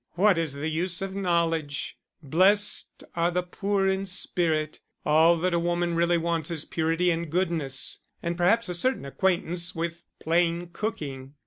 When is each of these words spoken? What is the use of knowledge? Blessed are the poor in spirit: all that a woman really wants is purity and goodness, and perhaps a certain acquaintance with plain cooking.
What 0.13 0.39
is 0.39 0.53
the 0.53 0.67
use 0.67 1.03
of 1.03 1.13
knowledge? 1.13 1.95
Blessed 2.23 3.03
are 3.15 3.29
the 3.29 3.43
poor 3.43 3.85
in 3.87 4.07
spirit: 4.07 4.79
all 5.05 5.37
that 5.37 5.53
a 5.53 5.59
woman 5.59 5.93
really 5.93 6.17
wants 6.17 6.49
is 6.49 6.65
purity 6.65 7.11
and 7.11 7.29
goodness, 7.29 7.99
and 8.23 8.35
perhaps 8.35 8.67
a 8.67 8.73
certain 8.73 9.05
acquaintance 9.05 9.75
with 9.75 10.01
plain 10.19 10.69
cooking. 10.73 11.35